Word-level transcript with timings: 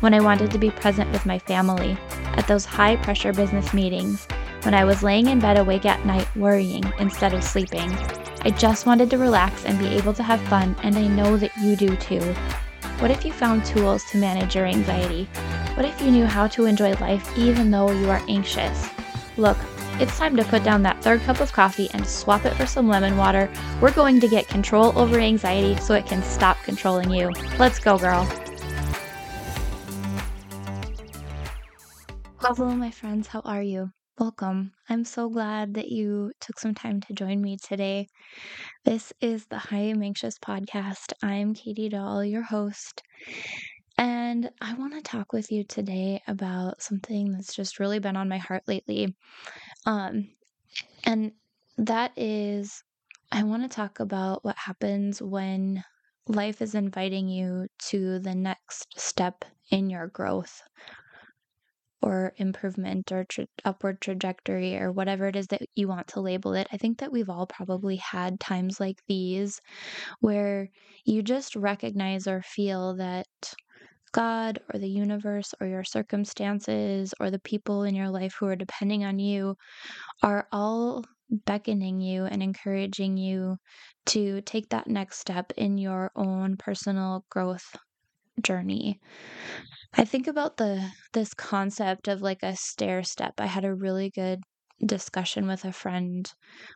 when 0.00 0.14
I 0.14 0.20
wanted 0.20 0.50
to 0.50 0.58
be 0.58 0.70
present 0.70 1.10
with 1.12 1.26
my 1.26 1.38
family, 1.38 1.96
at 2.36 2.46
those 2.46 2.64
high 2.64 2.96
pressure 2.96 3.32
business 3.32 3.72
meetings, 3.72 4.26
when 4.62 4.74
I 4.74 4.84
was 4.84 5.02
laying 5.02 5.28
in 5.28 5.38
bed 5.38 5.58
awake 5.58 5.86
at 5.86 6.04
night 6.04 6.28
worrying 6.36 6.84
instead 6.98 7.32
of 7.32 7.44
sleeping. 7.44 7.90
I 8.42 8.50
just 8.50 8.86
wanted 8.86 9.10
to 9.10 9.18
relax 9.18 9.64
and 9.64 9.78
be 9.78 9.88
able 9.88 10.14
to 10.14 10.22
have 10.22 10.40
fun, 10.48 10.74
and 10.82 10.96
I 10.96 11.06
know 11.06 11.36
that 11.36 11.56
you 11.58 11.76
do 11.76 11.96
too. 11.96 12.20
What 12.98 13.10
if 13.10 13.24
you 13.24 13.32
found 13.32 13.64
tools 13.64 14.04
to 14.10 14.18
manage 14.18 14.54
your 14.54 14.66
anxiety? 14.66 15.24
What 15.74 15.86
if 15.86 16.00
you 16.02 16.10
knew 16.10 16.26
how 16.26 16.46
to 16.48 16.66
enjoy 16.66 16.92
life 16.94 17.38
even 17.38 17.70
though 17.70 17.90
you 17.90 18.10
are 18.10 18.22
anxious? 18.28 18.88
Look, 19.36 19.56
it's 19.98 20.18
time 20.18 20.36
to 20.36 20.44
put 20.44 20.64
down 20.64 20.82
that 20.82 21.02
third 21.02 21.20
cup 21.22 21.40
of 21.40 21.52
coffee 21.52 21.90
and 21.92 22.06
swap 22.06 22.46
it 22.46 22.54
for 22.54 22.66
some 22.66 22.88
lemon 22.88 23.16
water. 23.16 23.50
We're 23.80 23.92
going 23.92 24.20
to 24.20 24.28
get 24.28 24.48
control 24.48 24.98
over 24.98 25.18
anxiety 25.18 25.76
so 25.80 25.94
it 25.94 26.06
can 26.06 26.22
stop 26.22 26.56
controlling 26.64 27.10
you. 27.10 27.30
Let's 27.58 27.78
go, 27.78 27.98
girl. 27.98 28.26
Hello, 32.56 32.74
my 32.74 32.90
friends. 32.90 33.28
How 33.28 33.42
are 33.44 33.62
you? 33.62 33.90
Welcome. 34.18 34.72
I'm 34.88 35.04
so 35.04 35.28
glad 35.28 35.74
that 35.74 35.86
you 35.86 36.32
took 36.40 36.58
some 36.58 36.74
time 36.74 37.00
to 37.02 37.12
join 37.12 37.40
me 37.40 37.56
today. 37.56 38.08
This 38.84 39.12
is 39.20 39.46
the 39.46 39.58
Hi 39.58 39.78
I'm 39.78 40.02
Anxious 40.02 40.36
podcast. 40.36 41.12
I'm 41.22 41.54
Katy 41.54 41.90
Doll, 41.90 42.24
your 42.24 42.42
host. 42.42 43.04
And 43.96 44.50
I 44.60 44.74
want 44.74 44.94
to 44.94 45.00
talk 45.00 45.32
with 45.32 45.52
you 45.52 45.62
today 45.62 46.20
about 46.26 46.82
something 46.82 47.30
that's 47.30 47.54
just 47.54 47.78
really 47.78 48.00
been 48.00 48.16
on 48.16 48.28
my 48.28 48.38
heart 48.38 48.64
lately. 48.66 49.14
Um, 49.86 50.30
and 51.04 51.30
that 51.78 52.10
is, 52.16 52.82
I 53.30 53.44
want 53.44 53.62
to 53.62 53.68
talk 53.68 54.00
about 54.00 54.44
what 54.44 54.56
happens 54.58 55.22
when 55.22 55.84
life 56.26 56.60
is 56.60 56.74
inviting 56.74 57.28
you 57.28 57.68
to 57.90 58.18
the 58.18 58.34
next 58.34 58.98
step 58.98 59.44
in 59.70 59.88
your 59.88 60.08
growth 60.08 60.62
or 62.02 62.32
improvement 62.36 63.12
or 63.12 63.24
tra- 63.24 63.46
upward 63.64 64.00
trajectory 64.00 64.76
or 64.76 64.92
whatever 64.92 65.28
it 65.28 65.36
is 65.36 65.48
that 65.48 65.62
you 65.74 65.88
want 65.88 66.08
to 66.08 66.20
label 66.20 66.54
it. 66.54 66.66
I 66.72 66.76
think 66.76 66.98
that 66.98 67.12
we've 67.12 67.30
all 67.30 67.46
probably 67.46 67.96
had 67.96 68.40
times 68.40 68.80
like 68.80 68.98
these 69.08 69.60
where 70.20 70.70
you 71.04 71.22
just 71.22 71.56
recognize 71.56 72.26
or 72.26 72.42
feel 72.42 72.96
that 72.96 73.26
God 74.12 74.60
or 74.72 74.78
the 74.80 74.88
universe 74.88 75.54
or 75.60 75.66
your 75.66 75.84
circumstances 75.84 77.14
or 77.20 77.30
the 77.30 77.38
people 77.38 77.84
in 77.84 77.94
your 77.94 78.08
life 78.10 78.34
who 78.38 78.46
are 78.46 78.56
depending 78.56 79.04
on 79.04 79.18
you 79.18 79.56
are 80.22 80.48
all 80.52 81.04
beckoning 81.46 82.00
you 82.00 82.24
and 82.24 82.42
encouraging 82.42 83.16
you 83.16 83.58
to 84.06 84.40
take 84.42 84.70
that 84.70 84.88
next 84.88 85.18
step 85.20 85.52
in 85.56 85.78
your 85.78 86.10
own 86.16 86.56
personal 86.56 87.24
growth 87.30 87.76
journey. 88.42 89.00
I 89.92 90.04
think 90.04 90.26
about 90.26 90.56
the 90.56 90.90
this 91.12 91.32
concept 91.32 92.08
of 92.08 92.22
like 92.22 92.42
a 92.42 92.56
stair 92.56 93.04
step. 93.04 93.34
I 93.38 93.46
had 93.46 93.64
a 93.64 93.72
really 93.72 94.10
good 94.10 94.40
discussion 94.84 95.46
with 95.46 95.64
a 95.64 95.72
friend 95.72 96.28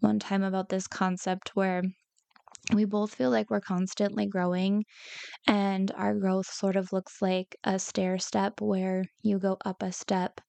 one 0.00 0.18
time 0.18 0.42
about 0.42 0.70
this 0.70 0.86
concept 0.86 1.50
where 1.54 1.82
we 2.74 2.84
both 2.86 3.14
feel 3.14 3.30
like 3.30 3.50
we're 3.50 3.60
constantly 3.60 4.26
growing 4.26 4.84
and 5.46 5.90
our 5.92 6.14
growth 6.14 6.46
sort 6.46 6.76
of 6.76 6.92
looks 6.92 7.22
like 7.22 7.56
a 7.64 7.78
stair 7.78 8.18
step 8.18 8.60
where 8.60 9.04
you 9.22 9.38
go 9.38 9.58
up 9.64 9.82
a 9.82 9.92
step 9.92 10.40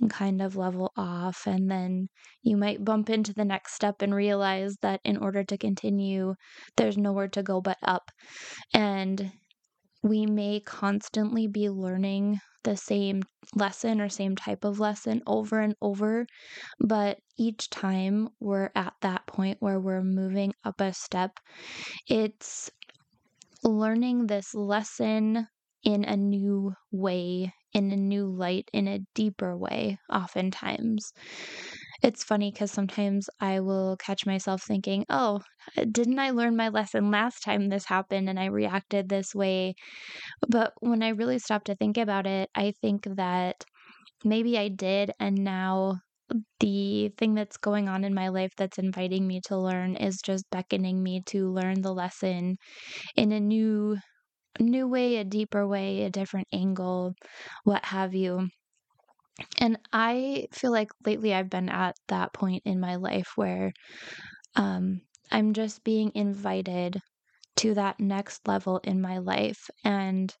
and 0.00 0.10
kind 0.10 0.42
of 0.42 0.56
level 0.56 0.92
off 0.96 1.46
and 1.46 1.70
then 1.70 2.08
you 2.42 2.56
might 2.56 2.84
bump 2.84 3.10
into 3.10 3.32
the 3.34 3.44
next 3.44 3.74
step 3.74 4.02
and 4.02 4.14
realize 4.14 4.76
that 4.82 5.00
in 5.04 5.16
order 5.16 5.44
to 5.44 5.58
continue 5.58 6.34
there's 6.76 6.98
nowhere 6.98 7.28
to 7.28 7.42
go 7.42 7.60
but 7.60 7.78
up 7.82 8.10
and 8.74 9.32
we 10.02 10.26
may 10.26 10.60
constantly 10.60 11.46
be 11.46 11.68
learning 11.70 12.40
the 12.64 12.76
same 12.76 13.22
lesson 13.54 14.00
or 14.00 14.08
same 14.08 14.36
type 14.36 14.64
of 14.64 14.80
lesson 14.80 15.22
over 15.26 15.60
and 15.60 15.74
over, 15.80 16.26
but 16.80 17.20
each 17.38 17.70
time 17.70 18.28
we're 18.40 18.70
at 18.74 18.94
that 19.02 19.26
point 19.26 19.58
where 19.60 19.80
we're 19.80 20.02
moving 20.02 20.52
up 20.64 20.80
a 20.80 20.92
step, 20.92 21.38
it's 22.08 22.70
learning 23.64 24.26
this 24.26 24.54
lesson 24.54 25.46
in 25.84 26.04
a 26.04 26.16
new 26.16 26.74
way, 26.90 27.52
in 27.72 27.92
a 27.92 27.96
new 27.96 28.26
light, 28.26 28.68
in 28.72 28.88
a 28.88 29.00
deeper 29.14 29.56
way, 29.56 29.98
oftentimes. 30.12 31.12
It's 32.02 32.24
funny 32.24 32.50
because 32.52 32.70
sometimes 32.72 33.28
I 33.40 33.60
will 33.60 33.96
catch 33.96 34.24
myself 34.26 34.62
thinking, 34.62 35.04
oh, 35.08 35.40
uh, 35.76 35.84
didn't 35.90 36.18
I 36.18 36.30
learn 36.30 36.56
my 36.56 36.68
lesson 36.68 37.10
last 37.10 37.42
time 37.42 37.68
this 37.68 37.84
happened 37.86 38.28
and 38.28 38.38
I 38.38 38.46
reacted 38.46 39.08
this 39.08 39.34
way? 39.34 39.74
But 40.48 40.74
when 40.80 41.02
I 41.02 41.10
really 41.10 41.38
stop 41.40 41.64
to 41.64 41.76
think 41.76 41.98
about 41.98 42.26
it, 42.26 42.50
I 42.54 42.72
think 42.82 43.04
that 43.16 43.64
maybe 44.24 44.58
I 44.58 44.68
did, 44.68 45.12
and 45.20 45.44
now 45.44 46.00
the 46.60 47.10
thing 47.18 47.34
that's 47.34 47.56
going 47.58 47.88
on 47.88 48.04
in 48.04 48.14
my 48.14 48.28
life 48.28 48.52
that's 48.56 48.78
inviting 48.78 49.26
me 49.26 49.40
to 49.46 49.58
learn 49.58 49.96
is 49.96 50.20
just 50.22 50.50
beckoning 50.50 51.02
me 51.02 51.22
to 51.28 51.50
learn 51.52 51.82
the 51.82 51.94
lesson 51.94 52.56
in 53.16 53.32
a 53.32 53.40
new 53.40 53.98
new 54.60 54.88
way, 54.88 55.16
a 55.16 55.24
deeper 55.24 55.66
way, 55.68 56.04
a 56.04 56.10
different 56.10 56.48
angle, 56.52 57.14
what 57.64 57.84
have 57.86 58.14
you. 58.14 58.48
And 59.58 59.78
I 59.92 60.48
feel 60.52 60.70
like 60.72 60.90
lately 61.06 61.34
I've 61.34 61.50
been 61.50 61.68
at 61.68 61.96
that 62.08 62.32
point 62.32 62.62
in 62.64 62.80
my 62.80 62.96
life 62.96 63.32
where 63.36 63.72
um, 64.56 65.02
I'm 65.30 65.54
just 65.54 65.84
being 65.84 66.12
invited 66.14 67.00
to 67.56 67.74
that 67.74 68.00
next 68.00 68.48
level 68.48 68.78
in 68.84 69.00
my 69.00 69.18
life. 69.18 69.70
And 69.84 70.34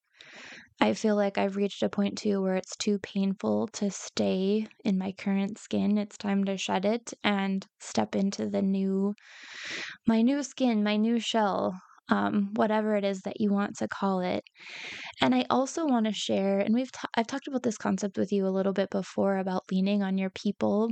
I 0.80 0.94
feel 0.94 1.16
like 1.16 1.38
I've 1.38 1.56
reached 1.56 1.82
a 1.82 1.88
point 1.88 2.18
too 2.18 2.42
where 2.42 2.56
it's 2.56 2.76
too 2.76 2.98
painful 3.00 3.68
to 3.74 3.90
stay 3.90 4.66
in 4.84 4.98
my 4.98 5.12
current 5.12 5.58
skin. 5.58 5.98
It's 5.98 6.18
time 6.18 6.44
to 6.46 6.56
shed 6.58 6.84
it 6.84 7.14
and 7.24 7.66
step 7.80 8.16
into 8.16 8.48
the 8.50 8.62
new, 8.62 9.14
my 10.06 10.22
new 10.22 10.42
skin, 10.42 10.82
my 10.82 10.96
new 10.96 11.20
shell, 11.20 11.80
um, 12.10 12.50
whatever 12.54 12.96
it 12.96 13.04
is 13.04 13.20
that 13.22 13.40
you 13.40 13.52
want 13.52 13.76
to 13.78 13.88
call 13.88 14.20
it. 14.20 14.44
And 15.20 15.34
I 15.34 15.44
also 15.50 15.86
want 15.86 16.06
to 16.06 16.12
share, 16.12 16.58
and 16.60 16.74
we've 16.74 16.90
I've 17.16 17.26
talked 17.26 17.48
about 17.48 17.62
this 17.62 17.78
concept 17.78 18.18
with 18.18 18.32
you 18.32 18.46
a 18.46 18.50
little 18.50 18.72
bit 18.72 18.90
before 18.90 19.38
about 19.38 19.64
leaning 19.70 20.02
on 20.02 20.18
your 20.18 20.30
people. 20.30 20.90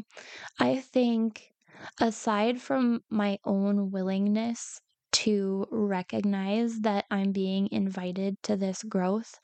I 0.61 0.77
think 0.81 1.53
aside 2.01 2.61
from 2.61 3.01
my 3.11 3.39
own 3.45 3.91
willingness 3.91 4.81
to 5.13 5.67
recognize 5.71 6.81
that 6.81 7.07
I'm 7.11 7.33
being 7.33 7.69
invited 7.73 8.43
to 8.45 8.57
this 8.57 8.83
growth 8.83 9.35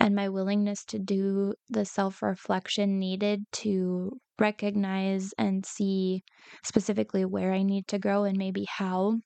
and 0.00 0.14
my 0.14 0.28
willingness 0.28 0.84
to 0.86 0.98
do 0.98 1.54
the 1.68 1.84
self 1.84 2.22
reflection 2.22 2.98
needed 2.98 3.44
to 3.64 4.18
recognize 4.38 5.32
and 5.38 5.66
see 5.66 6.22
specifically 6.64 7.24
where 7.24 7.52
I 7.52 7.62
need 7.62 7.88
to 7.88 7.98
grow 7.98 8.24
and 8.24 8.38
maybe 8.38 8.66
how. 8.68 9.18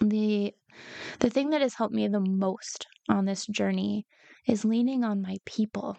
The 0.00 0.54
the 1.20 1.30
thing 1.30 1.50
that 1.50 1.60
has 1.62 1.74
helped 1.74 1.94
me 1.94 2.08
the 2.08 2.20
most 2.20 2.86
on 3.08 3.26
this 3.26 3.46
journey 3.46 4.06
is 4.46 4.64
leaning 4.64 5.04
on 5.04 5.22
my 5.22 5.38
people. 5.46 5.98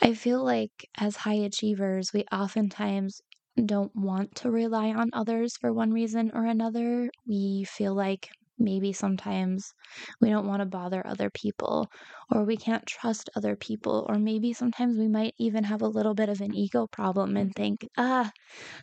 I 0.00 0.14
feel 0.14 0.44
like 0.44 0.88
as 0.98 1.16
high 1.16 1.34
achievers, 1.34 2.12
we 2.12 2.24
oftentimes 2.30 3.20
don't 3.64 3.94
want 3.94 4.34
to 4.36 4.50
rely 4.50 4.92
on 4.92 5.10
others 5.12 5.56
for 5.56 5.72
one 5.72 5.92
reason 5.92 6.30
or 6.32 6.44
another. 6.44 7.10
We 7.26 7.64
feel 7.64 7.94
like 7.94 8.28
maybe 8.56 8.92
sometimes 8.92 9.72
we 10.20 10.30
don't 10.30 10.46
want 10.46 10.60
to 10.60 10.66
bother 10.66 11.04
other 11.04 11.28
people 11.28 11.88
or 12.30 12.44
we 12.44 12.56
can't 12.56 12.86
trust 12.86 13.28
other 13.34 13.56
people 13.56 14.06
or 14.08 14.16
maybe 14.16 14.52
sometimes 14.52 14.96
we 14.96 15.08
might 15.08 15.34
even 15.38 15.64
have 15.64 15.82
a 15.82 15.88
little 15.88 16.14
bit 16.14 16.28
of 16.28 16.40
an 16.40 16.54
ego 16.54 16.86
problem 16.86 17.36
and 17.36 17.52
think 17.56 17.84
ah 17.96 18.30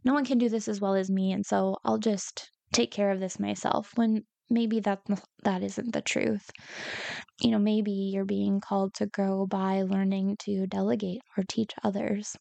no 0.05 0.13
one 0.13 0.25
can 0.25 0.37
do 0.37 0.49
this 0.49 0.67
as 0.67 0.81
well 0.81 0.95
as 0.95 1.09
me 1.09 1.31
and 1.31 1.45
so 1.45 1.77
I'll 1.85 1.99
just 1.99 2.51
take 2.73 2.91
care 2.91 3.11
of 3.11 3.19
this 3.19 3.39
myself 3.39 3.91
when 3.95 4.25
maybe 4.49 4.79
that 4.81 5.01
that 5.43 5.63
isn't 5.63 5.93
the 5.93 6.01
truth. 6.01 6.49
You 7.41 7.51
know, 7.51 7.59
maybe 7.59 7.91
you're 7.91 8.25
being 8.25 8.61
called 8.61 8.93
to 8.95 9.07
grow 9.07 9.45
by 9.47 9.83
learning 9.83 10.37
to 10.45 10.67
delegate 10.67 11.21
or 11.37 11.43
teach 11.43 11.71
others. 11.83 12.35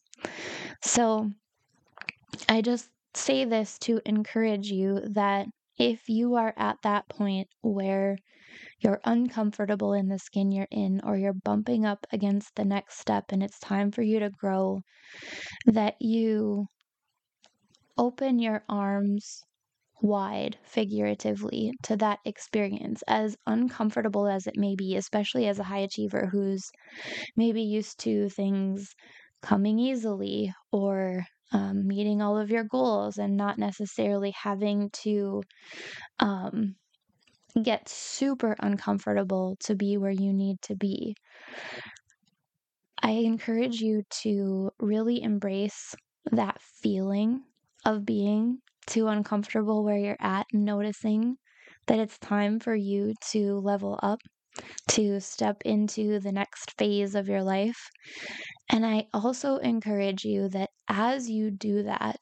So, 0.83 1.31
I 2.47 2.61
just 2.61 2.91
say 3.15 3.45
this 3.45 3.79
to 3.79 3.99
encourage 4.05 4.67
you 4.67 4.99
that 5.13 5.47
if 5.79 6.07
you 6.07 6.35
are 6.35 6.53
at 6.55 6.77
that 6.83 7.09
point 7.09 7.47
where 7.61 8.17
you're 8.79 9.01
uncomfortable 9.05 9.93
in 9.93 10.09
the 10.09 10.19
skin 10.19 10.51
you're 10.51 10.67
in, 10.71 11.01
or 11.03 11.17
you're 11.17 11.33
bumping 11.33 11.85
up 11.85 12.07
against 12.11 12.55
the 12.55 12.65
next 12.65 12.99
step 12.99 13.25
and 13.31 13.43
it's 13.43 13.59
time 13.59 13.91
for 13.91 14.03
you 14.03 14.19
to 14.19 14.29
grow, 14.31 14.81
that 15.65 15.95
you 16.01 16.67
open 17.97 18.39
your 18.39 18.63
arms 18.69 19.43
wide, 20.01 20.57
figuratively, 20.63 21.73
to 21.83 21.95
that 21.97 22.19
experience, 22.25 23.03
as 23.07 23.37
uncomfortable 23.47 24.27
as 24.27 24.47
it 24.47 24.57
may 24.57 24.75
be, 24.75 24.95
especially 24.95 25.47
as 25.47 25.59
a 25.59 25.63
high 25.63 25.79
achiever 25.79 26.27
who's 26.31 26.69
maybe 27.35 27.61
used 27.61 27.99
to 28.01 28.29
things 28.29 28.95
coming 29.41 29.79
easily 29.79 30.53
or 30.71 31.25
um, 31.53 31.87
meeting 31.87 32.21
all 32.21 32.37
of 32.37 32.49
your 32.49 32.63
goals 32.63 33.17
and 33.17 33.35
not 33.37 33.57
necessarily 33.57 34.31
having 34.31 34.89
to 34.91 35.41
um, 36.19 36.75
get 37.63 37.89
super 37.89 38.55
uncomfortable 38.59 39.57
to 39.61 39.75
be 39.75 39.97
where 39.97 40.11
you 40.11 40.33
need 40.33 40.61
to 40.61 40.75
be. 40.75 41.15
I 43.03 43.11
encourage 43.11 43.81
you 43.81 44.03
to 44.21 44.71
really 44.79 45.21
embrace 45.21 45.93
that 46.31 46.61
feeling 46.61 47.43
of 47.85 48.05
being 48.05 48.61
too 48.87 49.07
uncomfortable 49.07 49.83
where 49.83 49.97
you're 49.97 50.17
at, 50.19 50.47
noticing 50.53 51.37
that 51.87 51.99
it's 51.99 52.17
time 52.19 52.59
for 52.59 52.75
you 52.75 53.13
to 53.31 53.59
level 53.59 53.99
up, 54.03 54.19
to 54.89 55.19
step 55.19 55.61
into 55.65 56.19
the 56.19 56.31
next 56.31 56.77
phase 56.77 57.15
of 57.15 57.27
your 57.27 57.43
life. 57.43 57.89
And 58.69 58.85
I 58.85 59.07
also 59.13 59.57
encourage 59.57 60.23
you 60.23 60.49
that 60.49 60.69
as 60.87 61.29
you 61.29 61.51
do 61.51 61.83
that, 61.83 62.19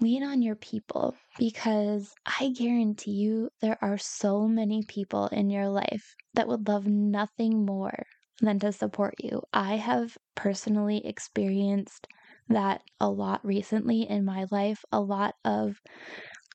lean 0.00 0.22
on 0.22 0.42
your 0.42 0.56
people 0.56 1.16
because 1.38 2.14
I 2.26 2.50
guarantee 2.50 3.12
you 3.12 3.50
there 3.60 3.78
are 3.80 3.98
so 3.98 4.46
many 4.46 4.82
people 4.86 5.28
in 5.28 5.50
your 5.50 5.68
life 5.68 6.14
that 6.34 6.48
would 6.48 6.68
love 6.68 6.86
nothing 6.86 7.64
more 7.64 8.04
than 8.40 8.58
to 8.60 8.72
support 8.72 9.14
you. 9.20 9.42
I 9.52 9.76
have 9.76 10.18
personally 10.34 11.04
experienced 11.06 12.06
that 12.48 12.82
a 13.00 13.10
lot 13.10 13.44
recently 13.44 14.02
in 14.08 14.24
my 14.24 14.46
life, 14.50 14.84
a 14.92 15.00
lot 15.00 15.36
of 15.44 15.80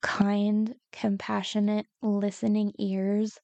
kind, 0.01 0.75
compassionate, 0.91 1.87
listening 2.01 2.73
ears, 2.79 3.39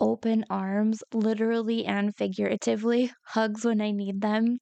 open 0.00 0.44
arms, 0.50 1.02
literally 1.12 1.84
and 1.86 2.14
figuratively, 2.16 3.12
hugs 3.26 3.64
when 3.64 3.80
I 3.80 3.90
need 3.92 4.20
them, 4.20 4.58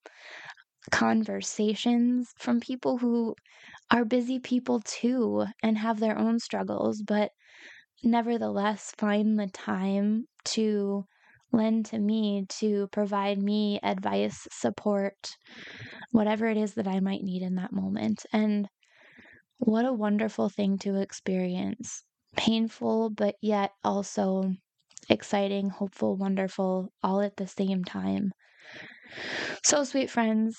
conversations 0.90 2.32
from 2.38 2.60
people 2.60 2.98
who 2.98 3.34
are 3.90 4.04
busy 4.04 4.38
people 4.40 4.80
too 4.84 5.46
and 5.62 5.78
have 5.78 6.00
their 6.00 6.18
own 6.18 6.38
struggles, 6.40 7.02
but 7.06 7.32
nevertheless 8.04 8.92
find 8.98 9.38
the 9.38 9.48
time 9.48 10.26
to 10.44 11.04
lend 11.52 11.86
to 11.86 11.98
me 11.98 12.46
to 12.60 12.88
provide 12.88 13.38
me 13.42 13.80
advice, 13.82 14.46
support, 14.50 15.36
whatever 16.12 16.46
it 16.46 16.56
is 16.56 16.74
that 16.74 16.88
I 16.88 17.00
might 17.00 17.22
need 17.22 17.42
in 17.42 17.56
that 17.56 17.72
moment. 17.72 18.26
And 18.32 18.68
what 19.58 19.86
a 19.86 19.92
wonderful 19.94 20.48
thing 20.50 20.78
to 20.80 20.96
experience. 21.00 22.04
Painful, 22.36 23.10
but 23.10 23.36
yet 23.42 23.72
also 23.84 24.54
exciting, 25.08 25.70
hopeful, 25.70 26.16
wonderful, 26.16 26.92
all 27.02 27.20
at 27.22 27.36
the 27.36 27.48
same 27.48 27.84
time. 27.84 28.32
So, 29.64 29.82
sweet 29.84 30.10
friends, 30.10 30.56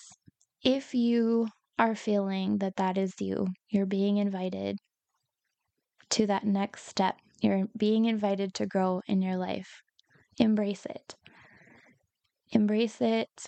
if 0.63 0.94
you 0.94 1.48
are 1.80 1.96
feeling 1.96 2.57
that 2.57 2.75
that 2.78 2.98
is 2.98 3.13
you, 3.22 3.48
you're 3.69 3.86
being 3.86 4.18
invited 4.18 4.80
to 6.10 6.25
that 6.28 6.46
next 6.46 6.86
step, 6.86 7.18
you're 7.42 7.68
being 7.78 8.06
invited 8.06 8.54
to 8.54 8.66
grow 8.66 9.01
in 9.07 9.22
your 9.22 9.36
life, 9.36 9.81
embrace 10.38 10.85
it. 10.85 11.15
Embrace 12.51 13.01
it 13.01 13.47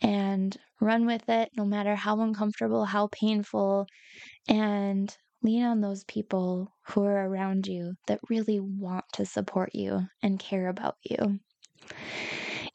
and 0.00 0.56
run 0.80 1.06
with 1.06 1.28
it 1.28 1.50
no 1.56 1.64
matter 1.64 1.94
how 1.94 2.20
uncomfortable, 2.20 2.84
how 2.84 3.08
painful, 3.12 3.86
and 4.48 5.16
lean 5.42 5.64
on 5.64 5.80
those 5.80 6.04
people 6.04 6.72
who 6.88 7.04
are 7.04 7.28
around 7.28 7.66
you 7.66 7.94
that 8.06 8.20
really 8.28 8.60
want 8.60 9.04
to 9.12 9.26
support 9.26 9.74
you 9.74 10.00
and 10.22 10.38
care 10.38 10.68
about 10.68 10.96
you. 11.02 11.40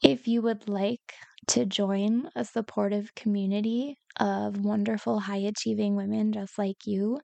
If 0.02 0.28
you 0.28 0.42
would 0.42 0.68
like 0.68 1.14
to 1.48 1.64
join 1.64 2.28
a 2.36 2.44
supportive 2.44 3.14
community 3.14 3.98
of 4.18 4.64
wonderful, 4.64 5.20
high 5.20 5.38
achieving 5.38 5.96
women 5.96 6.32
just 6.32 6.58
like 6.58 6.86
you, 6.86 7.20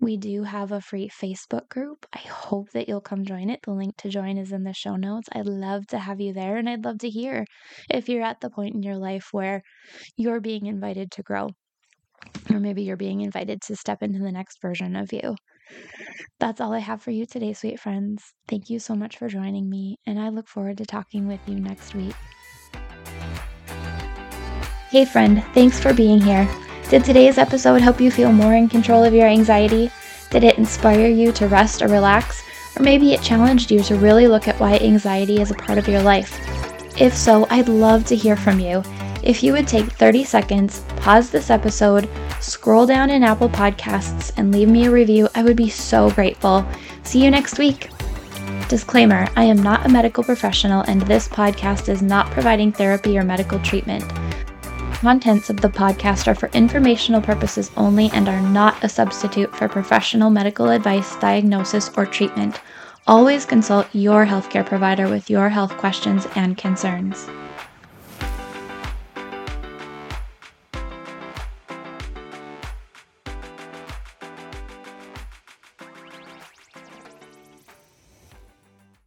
we 0.00 0.16
do 0.16 0.44
have 0.44 0.72
a 0.72 0.80
free 0.80 1.08
Facebook 1.10 1.68
group. 1.70 2.06
I 2.12 2.18
hope 2.20 2.70
that 2.72 2.88
you'll 2.88 3.00
come 3.02 3.24
join 3.24 3.50
it. 3.50 3.60
The 3.64 3.72
link 3.72 3.96
to 3.98 4.10
join 4.10 4.38
is 4.38 4.52
in 4.52 4.64
the 4.64 4.74
show 4.74 4.96
notes. 4.96 5.28
I'd 5.32 5.46
love 5.48 5.86
to 5.88 5.98
have 6.00 6.20
you 6.20 6.32
there, 6.34 6.56
and 6.58 6.68
I'd 6.68 6.84
love 6.84 6.98
to 7.00 7.10
hear 7.10 7.46
if 7.90 8.08
you're 8.08 8.22
at 8.24 8.40
the 8.40 8.50
point 8.50 8.74
in 8.76 8.82
your 8.82 8.98
life 8.98 9.28
where 9.32 9.62
you're 10.16 10.40
being 10.40 10.66
invited 10.66 11.10
to 11.12 11.22
grow, 11.24 11.50
or 12.50 12.60
maybe 12.60 12.82
you're 12.82 12.96
being 12.96 13.20
invited 13.20 13.60
to 13.62 13.76
step 13.76 14.02
into 14.02 14.18
the 14.20 14.32
next 14.32 14.60
version 14.62 14.96
of 14.96 15.12
you. 15.12 15.36
That's 16.38 16.60
all 16.60 16.72
I 16.72 16.80
have 16.80 17.02
for 17.02 17.10
you 17.10 17.24
today, 17.26 17.52
sweet 17.54 17.80
friends. 17.80 18.34
Thank 18.48 18.68
you 18.68 18.78
so 18.78 18.94
much 18.94 19.16
for 19.16 19.28
joining 19.28 19.70
me, 19.70 19.96
and 20.06 20.18
I 20.20 20.28
look 20.28 20.48
forward 20.48 20.78
to 20.78 20.84
talking 20.86 21.26
with 21.26 21.40
you 21.46 21.58
next 21.60 21.94
week. 21.94 22.16
Hey, 24.92 25.06
friend, 25.06 25.42
thanks 25.54 25.80
for 25.80 25.94
being 25.94 26.20
here. 26.20 26.46
Did 26.90 27.02
today's 27.02 27.38
episode 27.38 27.80
help 27.80 27.98
you 27.98 28.10
feel 28.10 28.30
more 28.30 28.52
in 28.52 28.68
control 28.68 29.02
of 29.02 29.14
your 29.14 29.26
anxiety? 29.26 29.90
Did 30.28 30.44
it 30.44 30.58
inspire 30.58 31.08
you 31.08 31.32
to 31.32 31.48
rest 31.48 31.80
or 31.80 31.88
relax? 31.88 32.42
Or 32.76 32.82
maybe 32.82 33.14
it 33.14 33.22
challenged 33.22 33.70
you 33.70 33.82
to 33.84 33.96
really 33.96 34.28
look 34.28 34.48
at 34.48 34.60
why 34.60 34.76
anxiety 34.76 35.40
is 35.40 35.50
a 35.50 35.54
part 35.54 35.78
of 35.78 35.88
your 35.88 36.02
life? 36.02 36.38
If 37.00 37.16
so, 37.16 37.46
I'd 37.48 37.70
love 37.70 38.04
to 38.04 38.14
hear 38.14 38.36
from 38.36 38.60
you. 38.60 38.82
If 39.22 39.42
you 39.42 39.54
would 39.54 39.66
take 39.66 39.86
30 39.86 40.24
seconds, 40.24 40.84
pause 40.96 41.30
this 41.30 41.48
episode, 41.48 42.06
scroll 42.40 42.84
down 42.84 43.08
in 43.08 43.22
Apple 43.22 43.48
Podcasts, 43.48 44.30
and 44.36 44.52
leave 44.52 44.68
me 44.68 44.84
a 44.84 44.90
review, 44.90 45.26
I 45.34 45.42
would 45.42 45.56
be 45.56 45.70
so 45.70 46.10
grateful. 46.10 46.66
See 47.02 47.24
you 47.24 47.30
next 47.30 47.58
week. 47.58 47.88
Disclaimer 48.68 49.26
I 49.36 49.44
am 49.44 49.62
not 49.62 49.86
a 49.86 49.88
medical 49.88 50.22
professional, 50.22 50.82
and 50.82 51.00
this 51.00 51.28
podcast 51.28 51.88
is 51.88 52.02
not 52.02 52.30
providing 52.30 52.72
therapy 52.72 53.16
or 53.16 53.22
medical 53.22 53.58
treatment 53.60 54.04
contents 55.02 55.50
of 55.50 55.60
the 55.60 55.68
podcast 55.68 56.28
are 56.28 56.34
for 56.36 56.48
informational 56.50 57.20
purposes 57.20 57.72
only 57.76 58.08
and 58.12 58.28
are 58.28 58.40
not 58.40 58.84
a 58.84 58.88
substitute 58.88 59.52
for 59.56 59.68
professional 59.68 60.30
medical 60.30 60.68
advice, 60.68 61.16
diagnosis, 61.16 61.90
or 61.96 62.06
treatment. 62.06 62.60
Always 63.08 63.44
consult 63.44 63.88
your 63.92 64.24
healthcare 64.24 64.64
provider 64.64 65.08
with 65.08 65.28
your 65.28 65.48
health 65.48 65.76
questions 65.76 66.28
and 66.36 66.56
concerns. 66.56 67.28